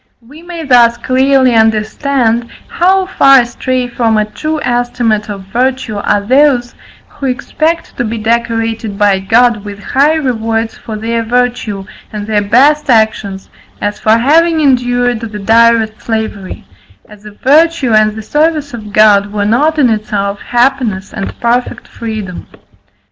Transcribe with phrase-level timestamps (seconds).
[0.27, 6.21] We may thus clearly understand, how far astray from a true estimate of virtue are
[6.25, 6.73] those
[7.07, 12.41] who expect to be decorated by God with high rewards for their virtue, and their
[12.41, 13.47] best actions,
[13.79, 16.65] as for having endured the direst slavery;
[17.07, 21.87] as if virtue and the service of God were not in itself happiness and perfect
[21.87, 22.47] freedom.